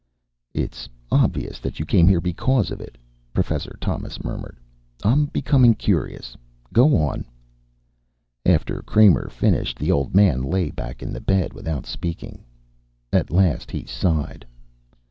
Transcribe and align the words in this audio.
"It's 0.55 0.89
obvious 1.11 1.59
that 1.59 1.79
you 1.79 1.85
came 1.85 2.07
here 2.07 2.19
because 2.21 2.71
of 2.71 2.81
it," 2.81 2.97
Professor 3.33 3.77
Thomas 3.79 4.23
murmured. 4.23 4.57
"I'm 5.03 5.25
becoming 5.27 5.75
curious. 5.75 6.35
Go 6.73 6.97
on." 6.97 7.23
After 8.43 8.81
Kramer 8.81 9.29
finished 9.29 9.77
the 9.77 9.91
old 9.91 10.15
man 10.15 10.41
lay 10.41 10.71
back 10.71 11.03
in 11.03 11.13
the 11.13 11.21
bed 11.21 11.53
without 11.53 11.85
speaking. 11.85 12.43
At 13.13 13.29
last 13.29 13.69
he 13.69 13.85
sighed. 13.85 14.43